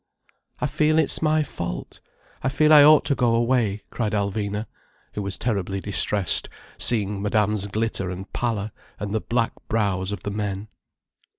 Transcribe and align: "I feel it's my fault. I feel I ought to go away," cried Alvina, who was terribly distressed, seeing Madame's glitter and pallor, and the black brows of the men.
"I 0.59 0.65
feel 0.65 0.97
it's 0.97 1.21
my 1.21 1.43
fault. 1.43 1.99
I 2.41 2.49
feel 2.49 2.73
I 2.73 2.83
ought 2.83 3.05
to 3.05 3.13
go 3.13 3.35
away," 3.35 3.83
cried 3.91 4.13
Alvina, 4.13 4.65
who 5.13 5.21
was 5.21 5.37
terribly 5.37 5.79
distressed, 5.79 6.49
seeing 6.79 7.21
Madame's 7.21 7.67
glitter 7.67 8.09
and 8.09 8.33
pallor, 8.33 8.71
and 8.97 9.13
the 9.13 9.21
black 9.21 9.53
brows 9.67 10.11
of 10.11 10.23
the 10.23 10.31
men. 10.31 10.69